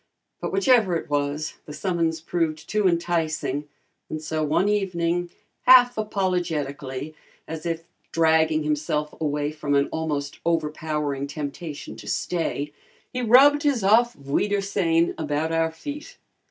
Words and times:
But 0.39 0.51
whichever 0.51 0.95
it 0.95 1.11
was, 1.11 1.57
the 1.67 1.73
summons 1.73 2.21
proved 2.21 2.67
too 2.67 2.87
enticing, 2.87 3.69
and 4.09 4.19
so 4.19 4.43
one 4.43 4.67
evening, 4.67 5.29
half 5.67 5.95
apologetically, 5.95 7.13
as 7.47 7.67
if 7.67 7.83
dragging 8.11 8.63
himself 8.63 9.13
away 9.21 9.51
from 9.51 9.75
an 9.75 9.87
almost 9.91 10.39
overpowering 10.43 11.27
temptation 11.27 11.95
to 11.97 12.07
stay, 12.07 12.73
he 13.13 13.21
rubbed 13.21 13.61
his 13.61 13.83
"Aufwiedersehen" 13.83 15.13
about 15.19 15.51
our 15.51 15.69
feet. 15.69 16.17